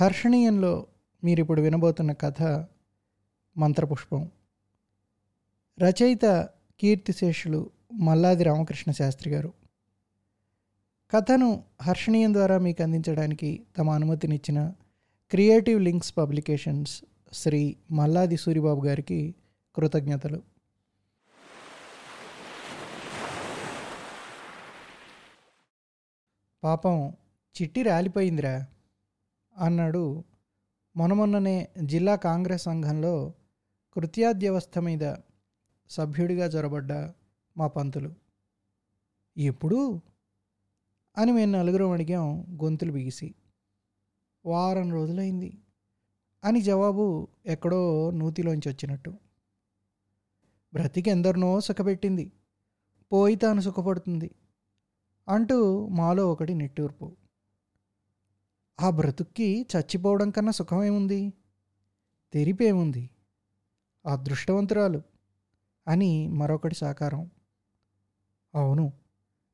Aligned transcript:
హర్షణీయంలో 0.00 0.86
మీరు 1.24 1.40
ఇప్పుడు 1.40 1.62
వినబోతున్న 1.62 2.12
కథ 2.12 2.42
మంత్రపుష్పం. 3.56 4.30
రచయిత 5.80 6.48
కీర్తిశేషులు 6.80 7.70
మల్లాది 7.92 8.44
రామకృష్ణ 8.44 8.92
శాస్త్రి 8.92 9.34
గారు. 9.34 9.52
కథను 11.10 11.64
హర్షణీయం 11.82 12.34
ద్వారా 12.34 12.58
మీకు 12.58 12.82
అందించడానికి 12.82 13.66
తమ 13.78 13.90
అనుమతినిచ్చిన 13.90 14.72
creative 15.30 15.82
links 15.82 16.16
publications 16.16 17.04
Shri 17.32 17.76
Malladi 17.90 18.36
Suribabu 18.36 18.86
గారికి 18.86 19.34
కృతజ్ఞతలు. 19.76 20.42
పాపం 26.64 27.12
చిట్టి 27.62 27.82
రాలిపోయిందిరా. 27.82 28.66
అన్నాడు. 29.56 30.24
మొనమొన్ననే 30.96 31.68
జిల్లా 31.84 32.16
కాంగ్రెస్ 32.16 32.62
సంఘంలో 32.62 33.32
కృత్యాద్యవస్థ 33.94 34.78
మీద 34.78 35.14
సభ్యుడిగా 35.90 36.48
జొరబడ్డ 36.48 36.92
మా 37.56 37.66
పంతులు. 37.66 38.14
ఎప్పుడు? 39.36 40.00
అని 41.18 41.32
మేము 41.32 41.52
నలుగురం 41.52 41.90
అడిగాం 41.90 42.58
గొంతులు 42.62 42.92
బిగిసి. 42.92 43.34
వారం 44.46 44.92
రోజులైంది 44.92 45.58
అని 46.44 46.60
జవాబు 46.60 47.28
ఎక్కడో 47.46 48.10
నూతిలోంచి 48.10 48.68
వచ్చినట్టు. 48.68 49.10
బ్రతికి 50.74 51.10
ఎందరినో 51.10 51.60
సుఖపెట్టింది. 51.60 52.32
పోయి 53.12 53.36
తాను 53.36 53.60
సుఖపడుతుంది 53.60 54.30
అంటూ 55.28 55.88
మాలో 55.88 56.32
ఒకటి 56.32 56.54
నిట్టూర్పు. 56.54 57.16
ఆ 58.80 58.90
బ్రతుక్కి 58.90 59.66
చచ్చిపోవడం 59.76 60.30
కన్నా 60.30 60.52
సుఖమేముంది? 60.52 61.32
తెరిపేముంది? 62.32 63.10
అదృష్టవంతురాలు 64.06 65.02
అని 65.88 66.28
మరొకటి 66.28 66.74
సాకారం. 66.74 67.30
అవును 68.54 68.92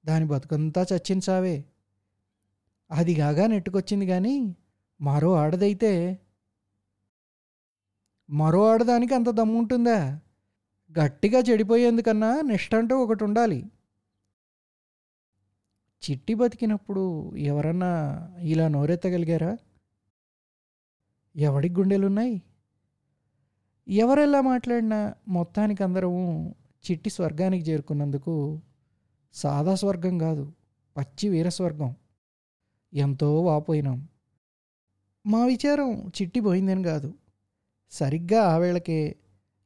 దాని 0.07 0.25
బతుకంతా 0.25 0.87
చచ్చించావే. 0.93 1.65
అది 2.91 3.15
కాగా 3.15 3.47
నెట్టుకొచ్చింది 3.47 4.07
కానీ 4.07 4.57
మరో 5.01 5.35
ఆడదైతే 5.35 6.21
మరో 8.31 8.69
ఆడదానికి 8.69 9.15
అంత 9.15 9.29
దమ్ముంటుందా? 9.31 10.21
గట్టిగా 11.01 11.39
చెడిపోయేందుకన్నా 11.39 12.41
నిష్టంటూ 12.41 12.97
ఒకటి 12.97 13.25
ఉండాలి 13.25 13.71
చిట్టి 16.03 16.35
బతికినప్పుడు 16.35 17.37
ఎవరన్నా 17.37 17.91
ఇలా 18.41 18.69
నోరెత్తగలిగారా? 18.69 19.57
ఎవడికి 21.37 21.75
గుండెలున్నాయి? 21.75 22.43
ఎవరెలా 23.89 24.41
మాట్లాడినా 24.41 25.15
మొత్తానికి 25.29 25.83
అందరము 25.83 26.55
చిట్టి 26.91 27.11
స్వర్గానికి 27.11 27.71
చేరుకున్నందుకు 27.71 28.61
సాదా 29.35 29.75
స్వర్గం 29.75 30.19
కాదు 30.19 30.53
పచ్చి 30.97 31.29
వీరస్వర్గం 31.29 31.95
ఎంతో 32.95 33.43
వాపోయినాం. 33.43 34.09
మా 35.27 35.47
విచారం 35.47 36.09
చిట్టి 36.09 36.41
పోయిందని 36.41 36.83
కాదు. 36.83 37.15
సరిగ్గా 37.91 38.43
ఆ 38.43 38.57
వేళకే 38.59 39.17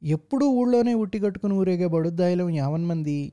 ఎప్పుడూ 0.02 0.46
ఊళ్ళోనే 0.48 0.94
ఉట్టిగట్టుకుని 0.94 1.54
ఊరేగే 1.54 1.86
బడుద్దాయిలం 1.86 2.50
యావన్ 2.50 2.86
మంది 2.86 3.32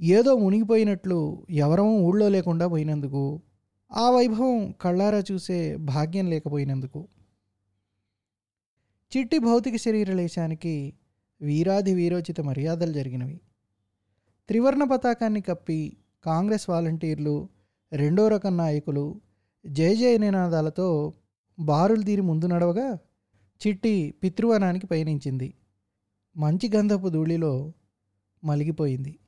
ఏదో 0.00 0.36
మునిగిపోయినట్లు 0.36 1.46
ఎవరమూ 1.50 1.98
ఊళ్ళో 1.98 2.28
లేకుండా 2.28 2.66
పోయినందుకు 2.68 3.42
ఆ 3.92 4.10
వైభవం 4.10 4.72
కళ్ళారా 4.72 5.22
చూసే 5.32 5.76
భాగ్యం 5.76 6.30
లేకపోయినందుకు. 6.30 7.08
చిట్టి 9.16 9.38
భౌతిక 9.38 9.76
శరీర 9.76 10.12
లేశానికి 10.12 10.94
వీరాధి 11.40 11.94
వీరోచిత 11.94 12.40
మర్యాదలు 12.40 12.92
జరిగినవి. 12.92 13.40
త్రివర్ణ 14.48 14.84
పతాకాన్ని 14.84 15.40
కప్పి 15.40 15.96
కాంగ్రెస్ 16.24 16.70
వాలంటీర్లు 16.70 17.48
రెండో 17.92 18.28
రకం 18.28 18.56
నాయకులు 18.56 19.20
జయ 19.66 19.94
జయ 19.94 20.18
నినాదాలతో 20.18 21.14
బారులు 21.60 22.02
తీరి 22.02 22.22
ముందు 22.22 22.46
నడవగా 22.46 22.98
చిట్టి 23.66 24.14
పితృవనానికి 24.22 24.86
పయనించింది. 24.86 25.54
మంచి 26.36 26.70
గంధపు 26.76 27.08
ధూళిలో 27.08 27.72
మలిగిపోయింది. 28.44 29.18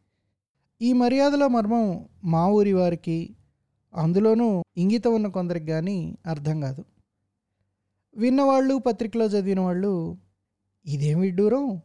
ఈ 0.82 0.92
మర్యాదల 0.92 1.46
మర్మం 1.46 2.08
మా 2.24 2.48
ఊరి 2.48 2.72
వారికి 2.72 3.36
అందులోనూ 3.94 4.62
ఇంగితం 4.76 5.14
ఉన్న 5.14 5.26
కొందరికి 5.26 5.66
కానీ 5.66 6.18
అర్థం 6.26 6.60
కాదు. 6.60 6.84
విన్నవాళ్ళు 8.16 8.78
పత్రికలో 8.78 9.26
చదివిన 9.26 9.60
వాళ్ళు 9.60 10.18
ఇదేమి 10.86 11.20
విడ్డూరం? 11.20 11.80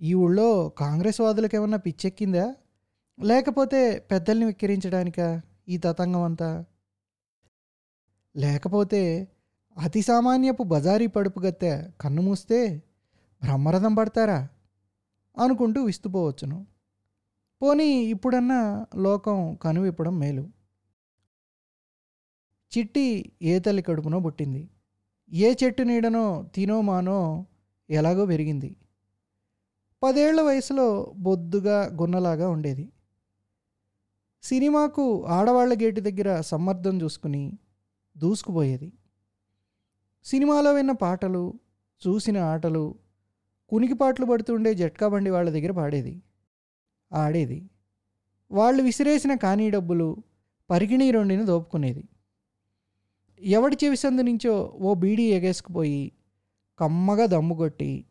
ఈ 0.00 0.14
ఊళ్ళో 0.14 0.68
కాంగ్రెస్ 0.68 1.20
వాదులకు 1.20 1.56
ఏమన్నా 1.56 1.78
పిచ్చెక్కిందా? 1.78 2.54
లేకపోతే 3.20 3.98
పెద్దల్ని 4.10 4.44
విక్కిరించడానికా 4.44 5.40
ఈ 5.68 5.76
తతంగం 5.76 6.22
అంతా? 6.22 6.64
లేకపోతే 8.36 9.28
అతి 9.78 10.02
సామాన్యపు 10.02 10.62
బజారీ 10.62 11.06
పడుపుగత్తె 11.06 11.88
కన్ను 12.00 12.22
మూస్తే 12.22 12.82
బ్రహ్మరథం 13.44 13.94
పడతారా? 13.94 14.48
అనుకుంటూ 15.38 15.82
విస్తుపోవచ్చును. 15.82 16.77
పోనీ 17.62 17.86
ఇప్పుడన్నా 17.86 18.86
లోకం 18.96 19.54
కనువిప్పడం 19.54 20.18
మేలు. 20.18 20.48
చిట్టి 22.78 23.32
ఏ 23.42 23.58
తల్లి 23.58 23.82
కడుపునో 23.82 24.20
పుట్టింది. 24.20 24.70
ఏ 25.32 25.54
చెట్టు 25.64 25.82
నీడనో 25.82 26.50
తినో 26.54 26.80
మానో 26.80 27.46
ఎలాగో 27.90 28.26
పెరిగింది. 28.26 28.76
పదేళ్ళ 30.02 30.40
వయసులో 30.40 31.12
బొద్దుగా 31.16 31.96
గున్నలాగా 32.00 32.48
ఉండేది. 32.48 32.92
సినిమాకు 34.42 35.26
ఆడవాళ్ళ 35.26 35.74
గేటు 35.74 36.00
దగ్గర 36.00 36.40
సమ్మర్థం 36.40 37.02
చూసుకుని 37.02 37.58
దూసుకుపోయేది. 38.18 38.92
సినిమాలో 40.24 40.72
విన్న 40.72 40.92
పాటలు 40.92 41.60
చూసిన 42.08 42.38
ఆటలు 42.38 42.94
కునికిపాట్లు 43.68 44.26
పడుతుండే 44.26 44.74
జట్కా 44.74 45.08
బండి 45.08 45.30
వాళ్ళ 45.30 45.50
దగ్గర 45.50 45.72
పాడేది. 45.72 46.22
ఆడేది. 47.12 47.58
వాళ్ళు 48.50 48.82
విసిరేసిన 48.82 49.34
కానీ 49.34 49.70
డబ్బులు 49.70 50.08
పరిగిణీ 50.70 51.10
రెండిని 51.10 51.44
దోపుకునేది. 51.44 52.04
ఎవడి 53.42 53.76
చెవిసందు 53.84 54.22
నుంచో 54.22 54.54
ఓ 54.80 54.94
బీడీ 54.94 55.22
ఎగేసుకుపోయి 55.22 56.12
కమ్మగా 56.78 57.26
దమ్ము 57.26 57.54
కొట్టి 57.54 58.04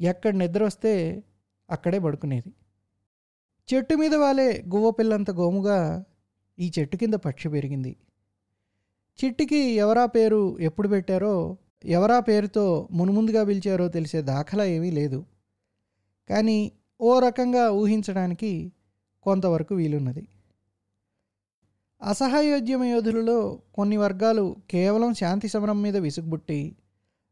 ఎక్కడ 0.00 0.34
నిద్ర 0.34 0.64
వస్తే 0.64 1.22
అక్కడే 1.70 1.98
పడుకునేది. 1.98 2.50
చెట్టు 3.68 3.94
మీద 3.94 4.14
వాలే 4.14 4.64
గువ్వ 4.74 4.90
పిల్లంత 4.90 5.30
గోముగా 5.30 6.04
ఈ 6.58 6.72
చెట్టు 6.78 6.96
కింద 6.96 7.14
పక్షి 7.14 7.48
పెరిగింది. 7.48 7.96
చిట్టికి 9.18 9.56
ఎవరా 9.56 10.06
పేరు 10.06 10.58
ఎప్పుడు 10.60 10.88
పెట్టారో 10.88 11.56
ఎవరా 11.84 12.20
పేరుతో 12.20 12.88
మునుముందుగా 12.92 13.44
పిలిచారో 13.44 13.88
తెలిసే 13.88 14.22
దాఖలా 14.22 14.64
ఏమీ 14.64 14.90
లేదు. 14.90 15.26
కానీ 16.28 16.72
ఓ 17.00 17.20
రకంగా 17.20 17.70
ఊహించడానికి 17.70 18.72
కొంతవరకు 19.22 19.74
వీలున్నది. 19.74 20.28
అసహాయోద్యమ 22.02 22.84
యోధులలో 22.84 23.58
కొన్ని 23.74 23.96
వర్గాలు 23.96 24.56
కేవలం 24.70 25.14
శాంతి 25.14 25.48
సమరం 25.48 25.82
మీద 25.82 25.96
విసుగుబుట్టి 25.96 26.76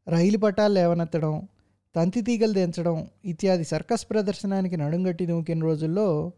రైలు 0.08 0.38
పట్టాలు 0.38 0.74
లేవనెత్తడం 0.74 1.48
తంతి 1.94 2.22
తీగలు 2.22 2.52
దించడం 2.52 2.96
ఇత్యాది 3.24 3.64
సర్కస్ 3.64 4.10
ప్రదర్శనానికి 4.10 4.76
నడుంగట్టి 4.76 5.26
దూకిన 5.26 5.60
రోజుల్లో 5.62 6.32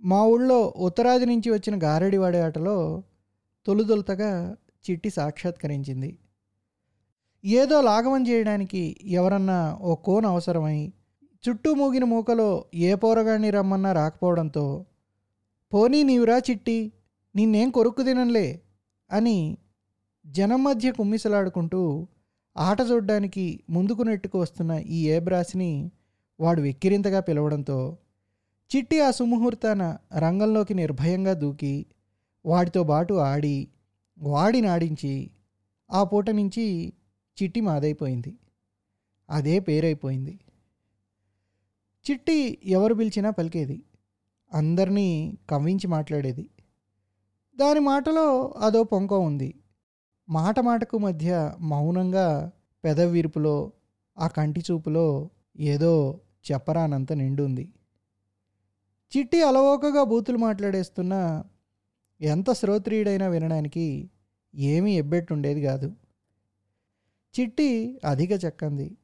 మా 0.00 0.22
ఊళ్ళో 0.24 0.74
ఉత్తరాది 0.76 1.26
నుంచి 1.26 1.50
వచ్చిన 1.50 1.82
గారడివాడే 1.82 2.40
ఆటలో 2.40 3.02
తొలుదొలతగా 3.66 4.56
చిట్టి 4.90 5.10
సాక్షాత్కరించింది. 5.10 6.18
ఏదో 7.44 7.80
లాఘవం 7.80 8.28
చేయడానికి 8.28 8.96
ఎవరన్నా 9.04 9.78
ఓ 9.80 9.94
కోన్ 9.94 10.24
అవసరమై 10.24 10.92
చుట్టూ 11.48 11.74
మూగిన 11.74 12.04
మూకలో 12.04 12.64
ఏ 12.74 12.94
పోరగాణ్ణి 12.94 13.50
రమ్మన్నా 13.50 13.92
రాకపోవడంతో 13.92 14.86
పోనీ 15.72 16.02
నీవురా 16.02 16.38
చిట్టి 16.38 16.92
నిన్నేం 17.36 17.70
కొరుక్కు 17.70 18.02
తినంలే 18.02 18.62
అని 19.10 19.58
జనం 20.26 20.64
మధ్య 20.64 20.92
కుమ్మిసలాడుకుంటూ 20.92 22.08
ఆట 22.56 22.80
చూడ్డానికి 22.80 23.60
ముందుకు 23.70 24.02
నెట్టుకు 24.02 24.38
వస్తున్న 24.38 24.72
ఈ 24.72 25.08
ఏబ్రాస్ని 25.08 25.92
వాడు 26.40 26.60
వెక్కిరింతగా 26.60 27.20
పిలవడంతో 27.20 27.98
చిట్టి 28.70 29.00
ఆ 29.00 29.10
సుముహూర్తాన 29.10 29.82
రంగంలోకి 30.18 30.74
నిర్భయంగా 30.74 31.32
దూకి 31.32 31.86
వాడితో 32.44 32.84
బాటు 32.84 33.14
ఆడి 33.14 33.68
వాడిని 34.18 34.68
ఆడించి 34.68 35.30
ఆ 35.90 36.04
పూట 36.04 36.30
నుంచి 36.30 36.92
చిట్టి 37.42 37.60
మాదైపోయింది. 37.60 38.38
అదే 39.30 39.60
పేరైపోయింది. 39.60 40.40
చిట్టి 42.10 42.58
ఎవరు 42.64 42.94
పిలిచినా 42.94 43.30
పలికేది. 43.30 43.82
అందరినీ 44.52 45.38
కవ్వించి 45.50 45.86
మాట్లాడేది. 45.86 46.50
దాని 47.60 47.80
మాటలో 47.80 48.48
అదో 48.48 48.84
పొంక 48.84 49.12
ఉంది. 49.12 49.54
మాట 50.28 50.60
మాటకు 50.60 50.98
మధ్య 50.98 51.54
మౌనంగా 51.60 52.52
పెదవిరుపులో 52.84 53.72
ఆ 54.18 54.28
కంటి 54.28 54.60
చూపులో 54.60 55.30
ఏదో 55.60 56.20
చెప్పరానంత 56.52 57.12
నిండుంది. 57.12 57.72
చిట్టి 59.16 59.42
అలవోకగా 59.42 60.04
బూతులు 60.04 60.38
మాట్లాడేస్తున్నా 60.38 61.44
ఎంత 62.20 62.52
శ్రోత్రియుడైనా 62.52 63.28
వినడానికి 63.28 64.10
ఏమీ 64.54 64.98
ఎబ్బెట్టుండేది 64.98 65.62
కాదు. 65.62 65.92
చిట్టి 67.40 68.00
అధిక 68.04 68.30
చెక్కంది. 68.44 68.96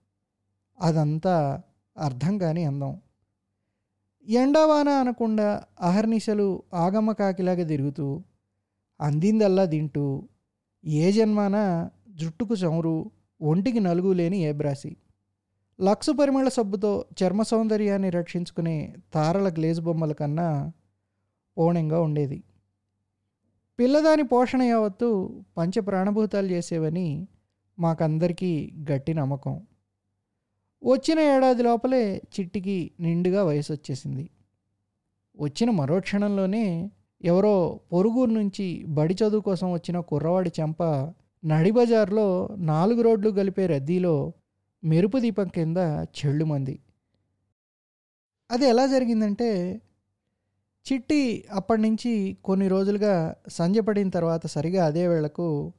అదంతా 0.81 1.63
అర్థం 1.99 2.39
కాని 2.39 2.65
అందం. 2.65 3.01
ఎండావాన 4.29 4.89
అనకుండా 4.89 5.63
అహర్నిశలు 5.81 6.63
ఆగమకాకిలాగా 6.75 7.67
తిరుగుతూ 7.67 8.23
అందిందల్లా 9.01 9.65
తింటూ 9.65 10.29
ఏ 10.85 11.13
జన్మాన 11.13 11.89
జుట్టుకు 12.15 12.55
చమురు 12.55 13.11
ఒంటికి 13.43 13.81
నలుగు 13.81 14.13
లేని 14.13 14.39
ఏబ్రాసి 14.39 14.97
లక్సు 15.81 16.13
పరిమళ 16.13 16.49
సబ్బుతో 16.49 17.05
చర్మ 17.23 17.43
సౌందర్యాన్ని 17.43 18.11
రక్షించుకునే 18.11 18.97
తారల 19.15 19.49
గ్లేజ్ 19.49 19.81
బొమ్మల 19.81 20.13
కన్నా 20.13 20.73
ఓణంగా 21.59 22.01
ఉండేది. 22.01 22.43
పిల్లదాని 23.79 24.23
పోషణ 24.23 24.63
యావత్తు 24.63 25.43
పంచ 25.57 25.81
ప్రాణభూతాలు 25.81 26.47
చేసేవని 26.47 27.29
మాకందరికీ 27.79 28.73
గట్టి 28.91 29.15
నమ్మకం. 29.15 29.67
వచ్చిన 30.84 31.19
ఏడాది 31.20 31.62
లోపలే 31.62 32.23
చిట్టికి 32.34 32.90
నిండుగా 33.00 33.44
వయసు 33.44 33.73
వచ్చేసింది 33.73 34.31
వచ్చిన 35.38 35.70
మరో 35.70 36.00
క్షణంలోనే 36.00 36.90
ఎవరో 37.25 37.81
పొరుగురు 37.93 38.31
నుంచి 38.31 38.84
బడి 38.88 39.14
చదువు 39.14 39.40
కోసం 39.40 39.73
వచ్చిన 39.73 40.00
కుర్రవాడి 40.00 40.52
చెంప 40.61 40.82
నడిబజార్లో 41.44 42.26
నాలుగు 42.56 43.02
రోడ్లు 43.02 43.31
కలిపే 43.31 43.67
రద్దీలో 43.67 44.32
మెరుపు 44.84 45.19
దీపం 45.19 45.49
కింద 45.49 45.76
చెళ్ళుమంది. 46.19 46.81
అది 48.50 48.67
ఎలా 48.67 48.87
జరిగిందంటే 48.87 49.50
చిట్టి 50.87 51.44
అప్పటి 51.52 51.82
నుంచి 51.82 52.37
కొన్ని 52.44 52.69
రోజులుగా 52.69 53.14
సంజ 53.49 53.78
పడిన 53.78 54.08
తర్వాత 54.08 54.46
సరిగా 54.46 54.87
అదే 54.87 55.08
వేళకు 55.08 55.73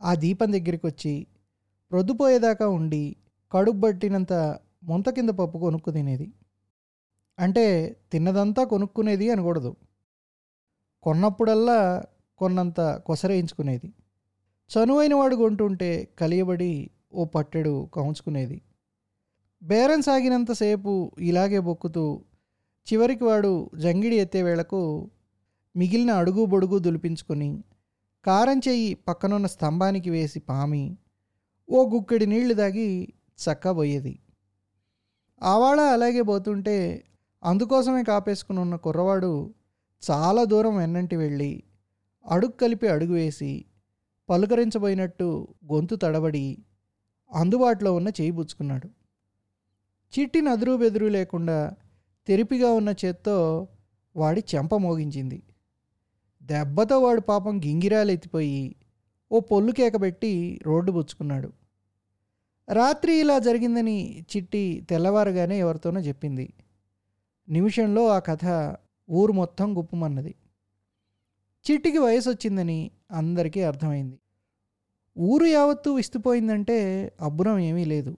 ఆ 0.00 0.14
దీపం 0.14 0.52
దగ్గరికి 0.52 0.86
వచ్చి 0.86 1.26
ప్రొద్దుపోయేదాకా 1.90 2.68
ఉండి 2.68 3.16
కడుపు 3.52 3.78
పట్టినంత 3.78 4.32
ముంత 4.84 5.10
కింద 5.10 5.28
పప్పు 5.30 5.58
కొనుక్కు 5.58 5.90
తినేది. 5.90 6.32
అంటే 7.38 7.96
తిన్నదంతా 8.12 8.64
కొనుక్కునేది 8.64 9.30
అనకూడదు. 9.30 9.76
కొన్నప్పుడల్లా 11.02 12.04
కొన్నంత 12.38 12.80
కొసరేయించుకునేది. 13.06 13.92
చనువైన 14.70 15.14
వాడు 15.14 15.36
కొంటుంటే 15.36 16.08
కలియబడి 16.20 16.90
ఓ 17.12 17.24
పట్టెడు 17.24 17.88
కౌంచుకునేది. 17.94 18.62
బేరం 19.62 20.02
సాగినంతసేపు 20.02 21.12
ఇలాగే 21.20 21.58
బొక్కుతూ 21.58 22.24
చివరికి 22.86 23.24
వాడు 23.24 23.70
జంగిడి 23.78 24.16
ఎత్తే 24.16 24.42
వేళకు 24.42 25.10
మిగిలిన 25.76 26.10
అడుగు 26.12 26.44
బొడుగు 26.44 26.78
దులిపించుకొని 26.78 27.64
కారం 28.24 28.58
చెయ్యి 28.58 28.94
పక్కనున్న 28.94 29.46
స్తంభానికి 29.46 30.10
వేసి 30.10 30.40
పామి 30.40 30.96
ఓ 31.70 31.88
గుక్కెడి 31.88 32.26
నీళ్ళు 32.26 32.54
దాగి 32.54 33.12
చక్కబోయేది. 33.44 34.18
ఆవాళ 35.42 35.80
అలాగే 35.80 36.22
పోతుంటే 36.22 37.04
అందుకోసమే 37.44 38.04
కాపేసుకుని 38.04 38.60
ఉన్న 38.60 38.76
కుర్రవాడు 38.76 39.54
చాలా 40.10 40.44
దూరం 40.44 40.76
వెన్నంటి 40.76 41.16
వెళ్ళి 41.16 41.62
అడుగు 42.30 42.50
కలిపి 42.50 42.88
అడుగు 42.88 43.12
వేసి 43.12 43.64
పలుకరించబోయినట్టు 44.30 45.48
గొంతు 45.72 45.94
తడబడి 45.94 46.58
అందుబాటులో 47.32 47.94
ఉన్న 47.94 48.08
చేయి 48.08 48.30
పుచ్చుకున్నాడు. 48.30 48.88
చిట్టి 50.18 50.40
నదురు 50.40 50.76
బెదురు 50.76 51.06
లేకుండా 51.06 51.72
తెరిపిగా 52.26 52.72
ఉన్న 52.72 52.94
చేత్తో 53.04 53.68
వాడి 54.16 54.44
చెంప 54.54 54.74
మోగించింది. 54.74 55.42
దెబ్బతో 56.42 57.00
వాడు 57.00 57.20
పాపం 57.20 57.58
గింగిరాలు 57.58 58.10
ఎత్తిపోయి 58.10 58.76
ఓ 59.32 59.40
పొల్లు 59.40 59.72
కేకబెట్టి 59.72 60.60
రోడ్డు 60.62 60.92
పుచ్చుకున్నాడు. 60.92 61.52
రాత్రి 62.68 63.14
ఇలా 63.14 63.38
జరిగిందని 63.38 64.24
చిట్టి 64.36 64.86
తెల్లవారుగానే 64.90 65.58
ఎవరితోనో 65.58 66.00
చెప్పింది. 66.00 66.52
నిమిషంలో 67.48 68.08
ఆ 68.08 68.18
కథ 68.18 68.76
ఊరు 69.10 69.32
మొత్తం 69.32 69.78
గుప్పమన్నది. 69.78 70.34
చిట్టికి 71.70 71.98
వయసు 71.98 72.30
వచ్చిందని 72.30 72.90
అందరికీ 73.12 73.62
అర్థమైంది. 73.62 74.18
ఊరు 75.18 75.44
యావత్తు 75.44 75.90
విస్తుపోయిందంటే 75.90 77.12
అబ్బురం 77.20 77.58
ఏమీ 77.58 77.84
లేదు. 77.84 78.16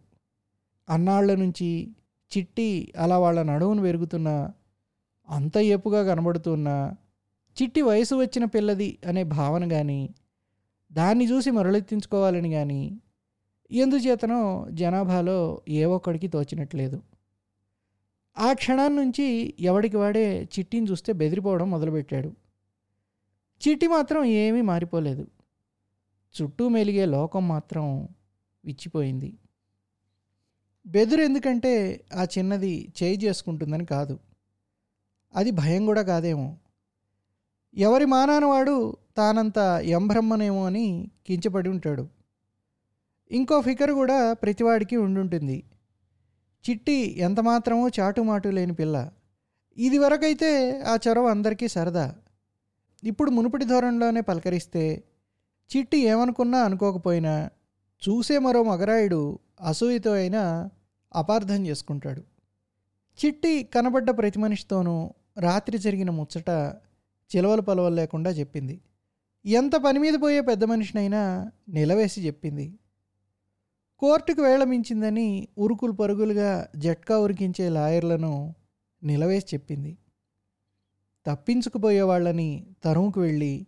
అన్నాళ్ళ 0.88 1.34
నుంచి 1.34 1.96
చిట్టి 2.32 2.92
అలా 2.96 3.18
వాళ్ళ 3.18 3.42
నడువును 3.42 3.82
పెరుగుతున్నా 3.82 4.52
అంత 5.28 5.58
ఏపుగా 5.58 6.04
కనబడుతున్నా 6.04 6.96
చిట్టి 7.62 7.82
వయసు 7.82 8.14
వచ్చిన 8.14 8.44
పిల్లది 8.44 8.98
అనే 9.06 9.24
భావన 9.24 9.68
కానీ 9.68 10.14
దాన్ని 10.92 11.24
చూసి 11.24 11.50
మరలెత్తించుకోవాలని 11.50 12.50
కానీ 12.50 13.00
ఎందుచేతనో 13.74 14.66
జనాభాలో 14.70 15.60
ఏ 15.68 15.84
ఒక్కడికి 15.84 16.28
తోచినట్లేదు. 16.28 17.02
ఆ 18.38 18.52
క్షణాన్ని 18.52 19.04
నుంచి 19.04 19.54
ఎవడికి 19.60 19.96
వాడే 19.96 20.48
చిట్టిని 20.58 20.90
చూస్తే 20.90 21.12
బెదిరిపోవడం 21.12 21.70
మొదలుపెట్టాడు. 21.70 22.28
చిట్టి 23.68 23.86
మాత్రం 23.86 24.24
ఏమీ 24.24 24.60
మారిపోలేదు. 24.60 25.26
చుట్టూ 26.42 26.68
మెలిగే 26.68 27.06
లోకం 27.06 27.48
మాత్రం 27.48 28.08
విచ్చిపోయింది. 28.64 29.38
బెదురు 30.86 31.22
ఎందుకంటే 31.22 32.04
ఆ 32.14 32.26
చిన్నది 32.38 32.92
చేయి 33.02 33.18
చేసుకుంటుందని 33.18 33.84
కాదు. 33.86 34.18
అది 35.34 35.50
భయం 35.50 35.86
కూడా 35.86 36.02
కాదేమో. 36.02 36.56
ఎవరి 37.76 38.04
మానానవాడు 38.04 38.96
తానంత 39.16 39.58
ఎంబ్రహ్మనేమో 39.84 40.66
అని 40.66 41.10
కించపడి 41.26 41.68
ఉంటాడు. 41.68 42.08
ఇంకో 43.34 43.60
ఫికర్ 43.60 43.90
కూడా 43.90 44.32
ప్రతివాడికి 44.32 44.96
ఉండుంటుంది. 44.96 45.64
చిట్టి 46.70 47.18
ఎంతమాత్రమో 47.18 47.88
చాటుమాటు 48.00 48.48
లేని 48.48 48.74
పిల్ల. 48.74 49.10
ఇది 49.76 49.98
వరకైతే 49.98 50.80
ఆ 50.80 50.98
చొరవ 51.08 51.26
అందరికీ 51.26 51.68
సరదా. 51.68 52.14
ఇప్పుడు 53.04 53.30
మునుపటి 53.30 53.64
ధోరణిలోనే 53.64 54.20
పలకరిస్తే 54.20 55.04
చిట్టి 55.76 55.98
ఏమనుకున్నా 55.98 56.58
అనుకోకపోయినా 56.58 57.50
చూసే 58.08 58.38
మరో 58.38 58.62
మగరాయుడు 58.62 59.38
అసూయతో 59.60 60.12
అయినా 60.12 60.70
అపార్థం 61.14 61.66
చేసుకుంటాడు. 61.66 62.20
చిట్టి 63.24 63.62
కనబడ్డ 63.62 64.10
ప్రతి 64.10 64.38
మనిషితోనూ 64.38 65.10
రాత్రి 65.38 65.78
జరిగిన 65.78 66.10
ముచ్చట 66.10 66.50
చిలవలు 67.36 67.62
పలవలు 67.62 67.94
లేకుండా 67.94 68.30
చెప్పింది. 68.30 68.80
ఎంత 69.46 69.76
పని 69.76 69.98
మీద 69.98 70.14
పోయే 70.22 70.40
పెద్ద 70.40 70.64
మనిషినైనా 70.64 71.50
నిలవేసి 71.68 72.26
చెప్పింది. 72.26 72.74
కోర్టుకు 74.02 74.42
వేళమించిందని 74.42 75.48
ఉరుకులు 75.58 75.92
పరుగులుగా 75.92 76.68
జట్కా 76.76 77.18
ఉరికించే 77.18 77.68
లాయర్లను 77.68 78.54
నిలవేసి 79.02 79.46
చెప్పింది. 79.54 79.98
తప్పించుకుపోయే 81.26 82.02
వాళ్ళని 82.02 82.66
తరుముకు 82.84 83.20
వెళ్ళి 83.20 83.66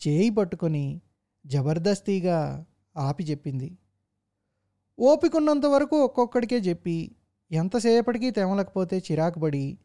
చేయి 0.00 0.30
పట్టుకొని 0.30 1.00
జబర్దస్తిగా 1.46 2.66
ఆపి 2.96 3.24
చెప్పింది. 3.24 3.78
ఓపికన్నంత 4.98 5.66
వరకు 5.66 5.96
ఒక్కొక్కడికే 6.04 6.58
చెప్పి 6.58 7.16
ఎంతసేపటికి 7.50 8.30
తెమలకపోతే 8.30 8.98
చిరాకుపడి 8.98 9.78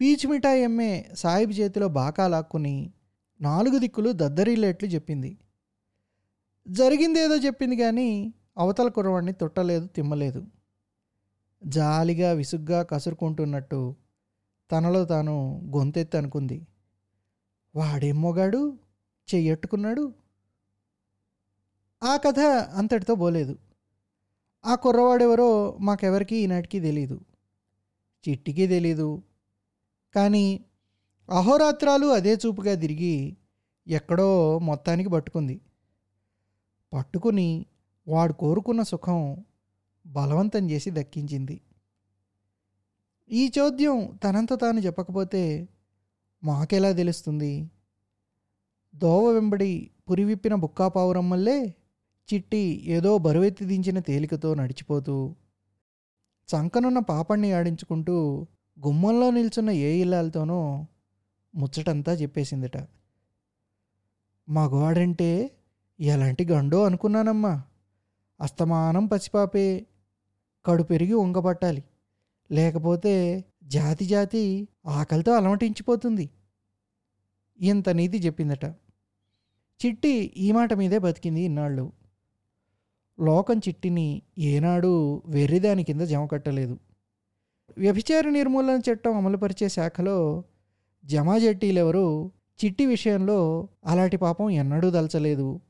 పీచు 0.00 0.28
మిఠాయి 0.28 0.62
ఎమ్మే 0.62 0.92
సాయిబ్ 1.14 1.52
చేతిలో 1.52 1.88
బాకా 1.88 2.28
లాక్కుని 2.28 2.92
నాలుగు 3.40 3.78
దిక్కులు 3.78 4.12
దద్దరిల్లేట్లు 4.12 4.88
చెప్పింది. 4.88 5.38
జరిగిందేదో 6.68 7.34
చెప్పింది 7.34 7.76
కానీ 7.76 8.34
అవతల 8.58 8.88
కురవాడిని 8.88 9.32
తొట్టలేదు 9.32 9.86
తిమ్మలేదు. 9.86 10.46
జాలిగా 11.64 12.32
విసుగ్గా 12.32 12.82
కసురుకుంటున్నట్టు 12.82 13.96
తనలో 14.72 15.04
తాను 15.04 15.62
గొంతెత్తి 15.76 16.16
అనుకుంది. 16.16 16.66
వాడేం 17.76 18.20
మొగాడు? 18.20 18.78
చెయ్యట్టుకున్నాడు 19.34 20.14
ఆ 22.02 22.16
కథ 22.16 22.40
అంతటితో 22.74 23.14
పోలేదు. 23.14 23.58
ఆ 24.66 24.74
కుర్రవాడెవరో 24.74 25.76
మాకెవరికి 25.80 26.36
ఈనాటికి 26.36 26.80
తెలీదు. 26.80 27.20
చిట్టికి 28.28 28.66
తెలీదు. 28.66 29.22
కానీ 30.14 30.64
అహోరాత్రాలు 31.30 32.06
అదే 32.06 32.34
చూపుగా 32.34 32.74
తిరిగి 32.74 33.36
ఎక్కడో 33.88 34.58
మొత్తానికి 34.58 35.08
పట్టుకుంది. 35.08 35.60
పట్టుకుని 36.92 37.66
వాడు 38.08 38.32
కోరుకున్న 38.32 38.82
సుఖం 38.82 39.44
బలవంతం 40.06 40.70
చేసి 40.70 40.90
దక్కించింది. 40.90 41.60
ఈ 43.30 43.52
చోద్యం 43.58 44.18
తనంత 44.24 44.60
తాను 44.60 44.80
చెప్పకపోతే 44.80 45.68
మాకెలా 46.44 46.92
తెలుస్తుంది? 46.92 47.70
దోవ 48.96 49.30
వెంబడి 49.30 49.90
పురివిప్పిన 50.10 50.54
బుక్కాపావురమ్మల్లే 50.54 51.74
చిట్టి 52.34 52.82
ఏదో 52.86 53.18
బరువెత్తి 53.18 53.64
దించిన 53.64 53.98
తేలికతో 53.98 54.54
నడిచిపోతూ 54.54 55.34
చంకనున్న 56.48 56.98
పాపణ్ణి 56.98 57.52
ఆడించుకుంటూ 57.52 58.46
గుమ్మంలో 58.86 59.30
నిల్చున్న 59.30 59.70
ఏ 59.70 60.00
ఇల్లాలతోనో 60.00 60.86
ముచ్చటంతా 61.54 62.12
చెప్పేసిందట. 62.12 62.76
మగవాడంటే 64.48 65.50
ఎలాంటి 66.00 66.44
గండో 66.44 66.84
అనుకున్నానమ్మా. 66.84 67.62
అస్తమానం 68.40 69.06
పసిపాపే 69.06 69.86
కడు 70.66 70.82
పెరిగి 70.82 71.12
ఉంగబట్టాలి 71.12 71.84
లేకపోతే 72.50 73.44
జాతి 73.64 74.04
జాతి 74.04 74.68
ఆకలితో 74.86 75.32
అలమటించిపోతుంది. 75.32 76.30
ఇంత 77.60 77.88
నీతి 77.88 78.18
చెప్పిందట. 78.18 78.64
చిట్టి 79.80 80.32
ఈ 80.36 80.52
మాట 80.52 80.72
మీదే 80.72 80.98
బతికింది 80.98 81.40
ఇన్నాళ్ళు. 81.40 81.92
లోకం 83.20 83.58
చిట్టిని 83.58 84.22
ఏనాడు 84.38 85.22
వెర్రిదాని 85.26 85.84
కింద 85.84 86.00
జమ 86.00 86.26
కట్టలేదు 86.26 86.78
వ్యభిచార 87.78 88.28
నిర్మూలన 88.28 88.80
చట్టం 88.90 89.16
అమలుపరిచే 89.16 89.68
శాఖలో 89.68 90.44
జమాజట్టీలెవరూ 91.04 92.30
చిట్టి 92.64 92.86
విషయంలో 92.86 93.68
అలాంటి 93.84 94.16
పాపం 94.16 94.50
ఎన్నడూ 94.50 94.90
దలచలేదు. 94.90 95.60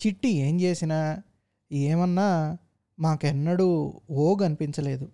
చిట్టి 0.00 0.28
ఏం 0.28 0.60
చేసినా 0.60 1.22
ఏమన్నా 1.70 2.28
మాకెన్నడూ 2.98 3.66
ఓగ్ 4.10 4.42
అనిపించలేదు 4.42 5.06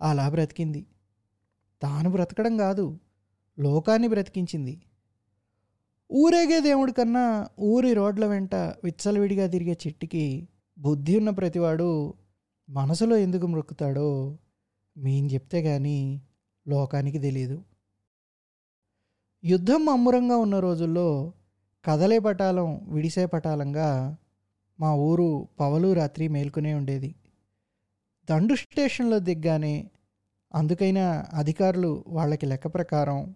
అలా 0.00 0.28
బ్రతికింది. 0.28 0.82
తాను 1.82 2.10
బ్రతకడం 2.10 2.56
కాదు 2.56 2.84
లోకాన్ని 3.58 4.08
బ్రతికించింది. 4.08 4.74
ఊరేగే 6.10 6.60
దేవుడి 6.60 6.92
కన్నా 6.92 7.24
ఊరి 7.60 7.94
రోడ్ల 7.94 8.26
వెంట 8.26 8.54
విచ్చలవిడిగా 8.84 9.46
తిరిగే 9.46 9.76
చిట్టికి 9.86 10.24
బుద్ధి 10.78 11.16
ఉన్న 11.16 11.30
ప్రతివాడు 11.30 11.88
మనసులో 12.68 13.16
ఎందుకు 13.16 13.46
మ్రొక్కుతాడో 13.46 14.38
మేం 14.96 15.26
చెప్తే 15.26 15.62
కానీ 15.62 15.98
లోకానికి 16.66 17.18
తెలియదు 17.18 17.58
యుద్ధం 19.44 19.88
అమ్మురంగా 19.88 20.36
ఉన్న 20.36 20.58
రోజుల్లో 20.58 21.08
కదలే 21.84 22.18
పటాలం 22.18 22.80
విడిసే 22.88 23.26
పటాలంగా 23.26 23.88
మా 24.80 24.94
ఊరు 24.94 25.48
పవలు 25.60 25.92
రాత్రి 25.92 26.28
మేల్కొనే 26.28 26.74
ఉండేది. 26.74 27.14
దండు 28.30 28.54
స్టేషన్లో 28.54 29.18
దిగ్గానే 29.18 29.90
అందుకైనా 30.54 31.26
అధికారులు 31.34 32.04
వాళ్ళకి 32.08 32.46
లెక్క 32.46 32.66
ప్రకారం 32.66 33.34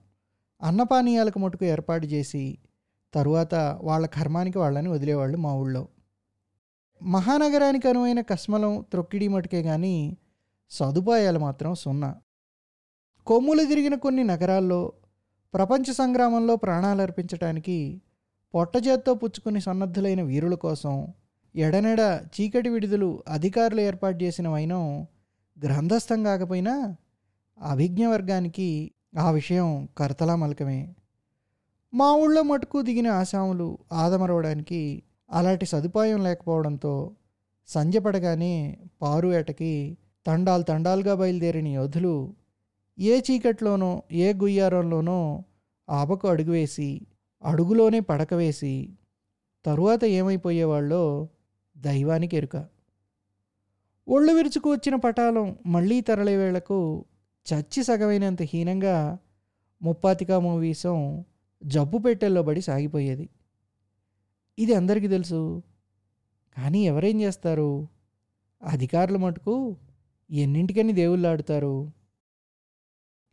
అన్నపానీయాలకు 0.63 1.39
మటుకు 1.39 1.65
ఏర్పాటు 1.65 2.07
చేసి 2.07 2.59
తరువాత 3.15 3.55
వాళ్ళ 3.83 4.07
కర్మానికి 4.07 4.59
వాళ్ళని 4.59 4.89
వదిలేవాళ్ళు 4.89 5.39
మా 5.39 5.55
ఊళ్ళో. 5.55 5.89
మహానగరానికి 7.03 7.89
అనువైన 7.89 8.21
కస్మలం 8.21 8.85
త్రొక్కిడి 8.91 9.29
మటుకే 9.29 9.63
కానీ 9.63 10.17
సదుపాయాలు 10.71 11.39
మాత్రం 11.39 11.75
సున్నా. 11.75 12.17
కొమ్ములు 13.27 13.65
తిరిగిన 13.65 13.95
కొన్ని 13.95 14.25
నగరాల్లో 14.25 14.93
ప్రపంచ 15.55 15.93
సంగ్రామంలో 15.93 16.57
ప్రాణాలర్పించడానికి 16.57 18.03
పొట్టజేత్తో 18.55 19.15
పుచ్చుకుని 19.15 19.61
సన్నద్ధులైన 19.61 20.23
వీరుల 20.23 20.55
కోసం 20.55 21.15
ఎడనెడ 21.55 22.01
చీకటి 22.35 22.69
విడుదలు 22.69 23.23
అధికారులు 23.29 23.81
ఏర్పాటు 23.81 24.25
చేసిన 24.25 24.49
వైనం 24.49 25.07
గ్రంథస్థం 25.57 26.25
కాకపోయినా 26.25 26.97
అభిజ్ఞ 27.59 28.07
వర్గానికి 28.07 28.69
ఆ 29.19 29.31
విషయం 29.31 29.89
కర్తలా 29.99 30.37
మలకమే. 30.37 30.95
మా 31.93 32.13
ఊళ్ళో 32.13 32.43
మటుకు 32.43 32.83
దిగిన 32.83 33.09
ఆశాములు 33.09 33.79
ఆదమరవడానికి 33.93 35.03
అలాంటి 35.31 35.67
సదుపాయం 35.67 36.25
లేకపోవడంతో 36.25 36.95
సంజపడగానే 37.69 38.55
పారువేటకి 39.03 39.99
తండాలు 40.27 40.63
తండాలుగా 40.63 41.15
బయలుదేరిన 41.15 41.69
యోధులు 41.69 42.15
ఏ 42.99 43.21
చీకట్లోనో 43.31 44.03
ఏ 44.13 44.35
గుయ్యారంలోనో 44.35 45.45
ఆపకు 45.91 46.29
అడుగు 46.29 46.51
వేసి 46.51 46.91
అడుగులోనే 47.45 48.01
పడక 48.01 48.35
వేసి 48.35 48.75
తరువాత 49.65 50.05
ఏమైపోయేవాళ్ళో 50.05 51.05
దైవానికి 51.83 52.37
ఎరుక. 52.37 52.69
ఒళ్ళు 54.09 54.33
విరుచుకు 54.33 54.71
వచ్చిన 54.71 54.95
పటాలం 54.95 55.59
మళ్ళీ 55.67 56.01
తరలే 56.01 56.37
వేళకు 56.37 57.05
చచ్చి 57.55 57.85
సగమైనంత 57.85 58.43
హీనంగా 58.43 59.19
ముప్పాతికా 59.83 60.39
మూవీసం 60.39 61.25
జబ్బు 61.65 61.99
పెట్టెల్లో 61.99 62.43
పడి 62.43 62.61
సాగిపోయేది. 62.61 63.29
ఇది 64.59 64.75
అందరికీ 64.75 65.09
తెలుసు. 65.09 65.63
కానీ 66.57 66.87
ఎవరేం 66.87 67.21
చేస్తారు? 67.21 67.89
అధికారులు 68.63 69.19
మటుకు 69.19 69.77
ఎన్నింటికని 70.31 70.93
దేవుళ్ళాడుతారు 70.93 71.93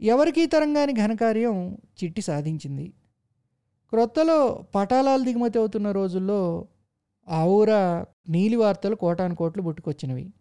ఎవరికీ 0.02 0.46
తరంగాని 0.46 0.94
ఘనకార్యం 0.94 1.78
చిట్టి 2.04 2.22
సాధించింది. 2.22 2.94
క్రొత్తలో 3.90 4.66
పటాలాలు 4.76 5.24
దిగుమతి 5.24 5.60
అవుతున్న 5.60 5.92
రోజుల్లో 5.92 6.68
ఆ 7.30 7.46
ఊర 7.46 7.72
నీలి 8.30 8.56
వార్తలు 8.56 8.96
కోటాను 8.96 9.36
కోట్లు 9.36 9.64
పుట్టుకొచ్చినవి. 9.64 10.34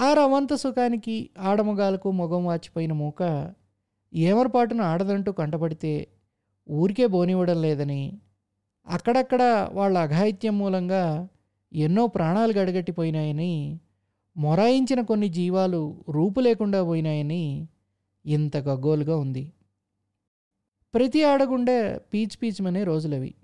ఆ 0.00 0.14
రవంత 0.14 0.54
సుఖానికి 0.54 1.30
ఆడమగాలకు 1.38 2.10
మొగం 2.10 2.44
వాచిపోయిన 2.44 2.92
మూక 2.92 3.54
ఏమరపాటున 4.14 4.80
ఆడదంటూ 4.80 5.32
కంటపడితే 5.32 6.06
ఊరికే 6.70 7.06
బోనివ్వడం 7.06 7.62
లేదని 7.62 8.20
అక్కడక్కడ 8.86 9.42
వాళ్ళ 9.72 9.98
అఘాయిత్యం 9.98 10.58
మూలంగా 10.58 11.28
ఎన్నో 11.72 12.06
ప్రాణాలు 12.06 12.52
గడగట్టిపోయినాయని 12.52 13.80
మొరాయించిన 14.36 15.00
కొన్ని 15.00 15.28
జీవాలు 15.28 16.04
రూపు 16.08 16.40
లేకుండా 16.40 16.84
పోయినాయని 16.84 17.68
ఇంత 18.26 18.56
గగ్గోలుగా 18.56 19.16
ఉంది. 19.16 19.52
ప్రతి 20.94 21.24
ఆడగుండె 21.24 21.98
పీచ్ 21.98 22.42
పీచ్మనే 22.42 22.84
రోజులవి. 22.84 23.34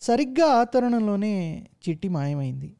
సరిగ్గా 0.00 0.46
ఆ 0.46 0.64
తరుణంలోనే 0.64 1.66
చిట్టి 1.88 2.08
మాయమైంది. 2.08 2.76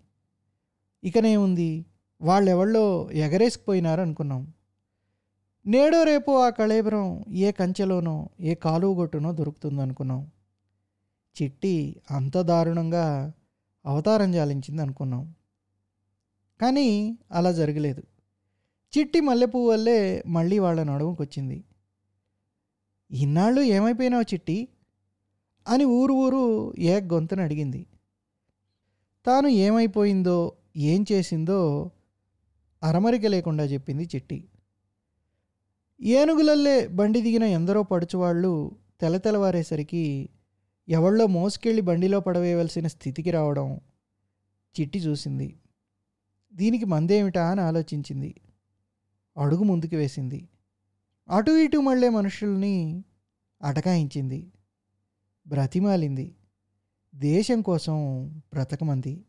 ఇకనేముంది 1.05 1.87
వాళ్ళెవళ్ళో 2.23 3.11
ఎగరేసుకుపోయినారు 3.13 4.01
అనుకున్నాం. 4.01 4.55
నేడో 5.67 6.03
రేపో 6.03 6.41
ఆ 6.41 6.51
కళేబరం 6.51 7.25
ఏ 7.33 7.51
కంచెలోనో 7.51 8.29
ఏ 8.41 8.55
కాలువ 8.55 9.01
గొట్టునో 9.01 10.27
చిట్టి 11.43 12.03
అంత 12.11 12.39
దారుణంగా 12.39 13.33
అవతారం 13.87 14.33
జాలించింది 14.33 14.83
అనుకున్నాం. 14.83 15.35
కానీ 16.61 17.19
అలా 17.33 17.53
జరగలేదు. 17.53 18.03
చిట్టి 18.99 19.21
మల్లెపువ్వు 19.21 19.71
వల్లే 19.71 20.23
మళ్ళీ 20.27 20.59
వాళ్ళ 20.59 20.83
నడుముకొచ్చింది. 20.83 21.65
ఇన్నాళ్ళు 23.11 23.61
ఏమైపోయినావు 23.61 24.23
చిట్టి? 24.23 24.69
అని 25.69 25.85
ఊరు 25.85 26.13
ఊరు 26.13 26.75
ఏ 26.79 27.01
గొంతుని 27.01 27.43
అడిగింది. 27.43 27.87
తాను 29.27 29.49
ఏమైపోయిందో 29.49 30.53
ఏం 30.77 31.07
చేసిందో 31.13 31.91
అరమరిక 32.83 33.27
లేకుండా 33.27 33.65
చెప్పింది 33.65 34.09
చిట్టి. 34.15 34.49
ఏనుగులల్లే 36.01 36.87
బండి 36.89 37.21
దిగిన 37.23 37.43
ఎందరో 37.43 37.83
పడుచువాళ్ళు 37.83 38.73
తెలతెలవారేసరికి 39.01 40.29
ఎవళ్ళో 40.89 41.27
మోసుకెళ్ళి 41.27 41.83
బండిలో 41.83 42.21
పడవేయవలసిన 42.21 42.87
స్థితికి 42.87 43.31
రావడం 43.31 43.81
చిట్టి 44.81 44.99
చూసింది. 44.99 45.57
దీనికి 46.55 46.85
మందేమిటా 46.85 47.51
అని 47.51 47.61
ఆలోచించింది. 47.61 48.35
అడుగు 49.37 49.63
ముందుకు 49.63 49.97
వేసింది. 49.97 50.49
అటు 51.29 51.51
ఇటు 51.51 51.79
మళ్ళే 51.79 52.09
మనుషుల్ని 52.09 53.05
అటకాయించింది. 53.63 54.53
బ్రతిమాలింది. 55.49 56.37
దేశం 57.15 57.62
కోసం 57.62 58.29
బ్రతకమంది. 58.29 59.25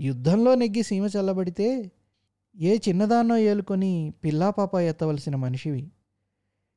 యుద్ధంలో 0.00 0.54
నెగ్గి 0.54 0.82
సీమ 0.82 1.04
చల్లబడితే 1.04 1.92
ఏ 2.56 2.78
చిన్నదాన్నో 2.88 3.36
ఏలుకొని 3.36 4.14
పిల్లా 4.24 4.50
పాప 4.50 4.74
ఎత్తవలసిన 4.74 5.36
మనిషివి. 5.36 5.92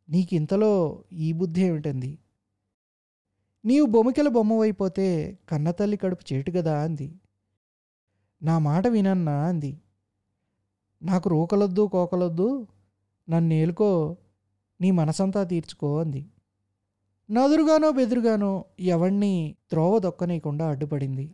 నీకింతలో 0.09 1.03
ఈ 1.13 1.31
బుద్ధి 1.31 1.61
ఏమిటంది? 1.61 2.19
నీవు 3.65 3.85
బొమికల 3.85 4.27
బొమ్మవైపోతే 4.27 5.39
కన్నతల్లి 5.49 5.97
కడుపు 5.97 6.33
చేటు 6.33 6.51
కదా 6.51 6.83
అంది. 6.83 7.15
నా 8.43 8.59
మాట 8.59 8.87
వినన్నా 8.87 9.45
అంది. 9.45 9.81
నాకు 11.03 11.29
రూకలొద్దు 11.29 11.89
కోకలొద్దు 11.91 12.67
నన్ను 13.29 13.53
ఏలుకో 13.53 14.17
నీ 14.81 14.91
మనసంతా 14.91 15.43
తీర్చుకో 15.43 15.99
అంది. 15.99 16.30
నదురుగానో 17.31 17.91
బెదురుగానో 17.91 18.65
ఎవణ్ణి 18.79 19.55
త్రోవ 19.69 19.99
దొక్కనీయకుండా 19.99 20.67
అడ్డుపడింది. 20.67 21.31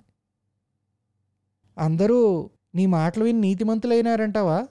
అందరూ 1.77 2.49
నీ 2.75 2.85
మాటలు 2.85 3.23
విని 3.23 3.39
నీతిమంతులైనారంటావా? 3.39 4.67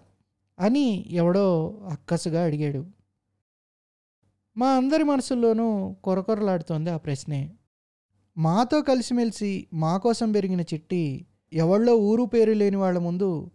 అని 0.60 1.04
ఎవడో 1.10 1.78
అక్కసుగా 1.90 2.44
అడిగాడు. 2.44 2.86
మా 4.56 4.68
అందరి 4.68 5.04
మనసుల్లోనూ 5.04 5.96
కొరకొరలాడుతోంది 6.04 6.90
ఆ 6.90 6.96
ప్రశ్నే. 6.96 7.56
మాతో 8.38 8.82
కలిసిమెలిసి 8.82 9.66
మా 9.74 9.96
కోసం 9.96 10.32
పెరిగిన 10.32 10.60
చిట్టి 10.60 11.26
ఎవళ్ళో 11.52 11.96
ఊరు 11.96 12.22
పేరు 12.22 12.52
లేని 12.52 12.76
వాళ్ళ 12.76 12.98
ముందు 12.98 13.50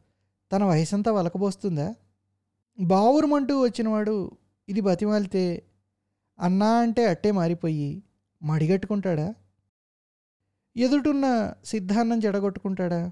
తన 0.51 0.63
వయసంతా 0.63 1.11
వలకబోస్తుందా? 1.11 1.95
బావురుమంటూ 2.79 3.61
వచ్చినవాడు 3.61 4.31
ఇది 4.69 4.81
బతిమాలితే 4.81 5.63
అన్నా 6.41 6.79
అంటే 6.79 7.07
అట్టే 7.07 7.31
మారిపోయి 7.31 8.03
మడిగట్టుకుంటాడా? 8.43 9.33
ఎదుటున్న 10.77 11.53
సిద్ధాన్నం 11.65 12.19
జడగొట్టుకుంటాడా 12.19 13.11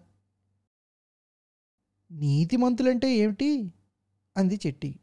నీతిమంతులంటే 2.11 3.15
ఏమిటి? 3.15 3.73
అంది 4.37 4.59
చెట్టి. 4.67 4.99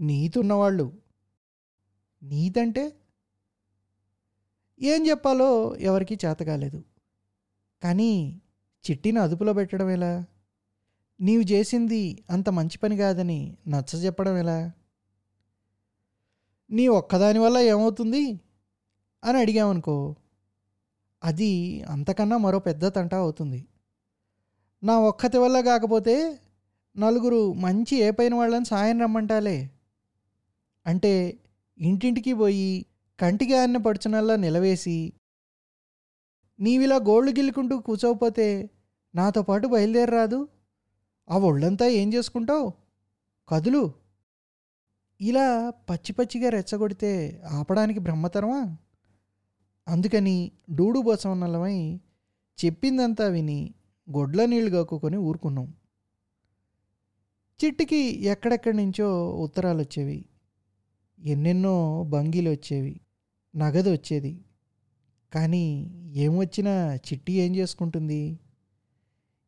నీతి 0.00 0.38
ఉన్నవాళ్ళు 0.38 0.92
నీతంటే? 2.22 2.92
ఏం 4.82 5.06
చెప్పాలో 5.06 5.76
ఎవరికీ 5.76 6.14
చేత 6.14 6.38
కాలేదు. 6.42 6.84
కానీ 7.82 8.42
చిట్టిని 8.90 9.18
అదుపులో 9.18 9.52
పెట్టడం 9.52 9.90
ఎలా? 9.90 10.24
నీవు 11.20 11.42
చేసింది 11.42 12.24
అంత 12.30 12.48
మంచి 12.48 12.78
పని 12.78 12.96
కాదని 12.96 13.56
నచ్చ 13.68 13.96
చెప్పడం 13.96 14.36
ఎలా? 14.36 14.72
నీ 16.70 16.88
ఒక్కదాని 16.88 17.38
వల్ల 17.38 17.58
ఏమవుతుంది? 17.58 18.40
అని 19.24 19.38
అడిగామనుకో 19.38 20.16
అది 21.24 21.82
అంతకన్నా 21.82 22.36
మరో 22.36 22.58
పెద్ద 22.58 22.94
తంట 22.94 23.14
అవుతుంది. 23.14 23.66
నా 24.82 25.00
ఒక్కతి 25.00 25.38
వల్ల 25.38 25.60
కాకపోతే 25.60 26.38
నలుగురు 26.96 27.52
మంచి 27.52 27.96
ఏ 27.96 28.10
పైన 28.10 28.34
వాళ్ళని 28.34 28.64
సాయం 28.64 29.00
రమ్మంటాలే. 29.00 29.70
అంటే 30.86 31.40
ఇంటింటికి 31.78 32.34
పోయి 32.34 32.86
కంటికి 33.20 33.54
ఆన్న 33.54 33.76
పడుచునల్లా 33.76 34.36
నిలవేసి 34.36 35.12
నీవిలా 36.60 36.96
గోళ్ళు 36.96 37.30
గిల్లుకుంటూ 37.30 37.78
కూర్చోకపోతే 37.78 38.70
నాతో 39.14 39.42
పాటు 39.42 39.66
బయలుదేరరాదు? 39.66 40.48
ఆ 41.30 41.38
ఒళ్ళంతా 41.38 41.86
ఏం 41.86 42.12
చేసుకుంటావు? 42.14 42.72
కదులు. 43.48 44.03
ఇలా 45.20 45.70
పచ్చి 45.70 46.12
పచ్చిగా 46.12 46.48
రెచ్చగొడితే 46.48 47.42
ఆపడానికి 47.50 48.00
బ్రహ్మతరమా? 48.00 48.76
అందుకని 49.88 50.52
డూడు 50.70 51.00
బసవన్నలమై 51.00 52.00
చెప్పిందంతా 52.58 53.26
విని 53.28 53.74
గొడ్ల 54.16 54.44
నీళ్ళు 54.44 54.70
కక్కుకొని 54.76 55.16
ఊరుకున్నాం. 55.16 55.74
చిట్టికి 57.60 58.00
ఎక్కడెక్కడి 58.24 58.76
నుంచో 58.76 59.30
ఉత్తరాలు 59.30 59.78
వచ్చేవి 59.78 60.24
ఎన్నెన్నో 61.18 62.02
బంగీలు 62.02 62.50
వచ్చేవి 62.50 63.00
నగదు 63.56 63.90
వచ్చేది 63.90 64.44
కానీ 65.32 65.64
ఏమొచ్చినా 66.14 66.94
చిట్టి 66.94 67.32
ఏం 67.32 67.56
చేసుకుంటుంది? 67.56 68.38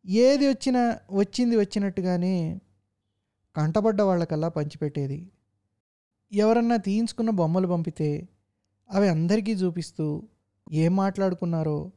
ఏది 0.07 0.49
వచ్చినా 0.49 1.01
వచ్చింది 1.11 1.57
వచ్చినట్టుగానే 1.57 2.61
కంటపడ్డ 3.57 4.03
వాళ్ళకల్లా 4.03 4.49
పంచిపెట్టేది. 4.49 5.33
ఎవరన్నా 6.33 6.77
తీయించుకున్న 6.77 7.31
బొమ్మలు 7.31 7.69
పంపితే 7.69 8.29
అవి 8.91 9.09
అందరికీ 9.09 9.53
చూపిస్తూ 9.53 10.29
ఏం 10.73 10.97
మాట్లాడుకున్నారో 10.97 11.93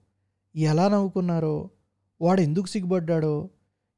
ఎలా 0.56 0.88
నవ్వుకున్నారో 0.88 1.70
వాడు 2.22 2.42
ఎందుకు 2.42 2.66
సిగ్గుపడ్డాడో 2.66 3.50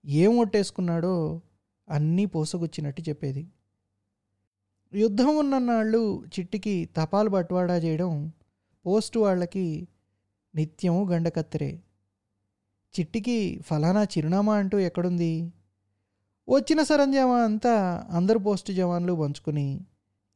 ఏం 0.05 0.37
ఒట్టేసుకున్నాడో 0.37 1.41
అన్నీ 1.89 2.25
పోసగొచ్చినట్టు 2.25 3.01
చెప్పేది. 3.09 3.47
యుద్ధం 4.93 5.37
ఉన్న 5.37 5.57
నాళ్ళు 5.57 6.23
చిట్టికి 6.25 6.89
తపాలు 6.97 7.29
బట్వాడా 7.29 7.77
చేయడం 7.77 8.33
పోస్టు 8.85 9.19
వాళ్ళకి 9.19 9.87
నిత్యం 10.55 11.11
గండకత్తెరే. 11.11 11.83
చిట్టికి 12.99 13.61
ఫలానా 13.61 14.03
చిరునామా 14.03 14.55
అంటూ 14.55 14.79
ఎక్కడుంది? 14.79 15.53
వచ్చిన 16.49 16.83
సరంజామా 16.83 17.43
అంతా 17.43 18.03
అందరు 18.11 18.39
పోస్టు 18.39 18.71
జవాన్లు 18.71 19.13
పంచుకుని 19.13 19.85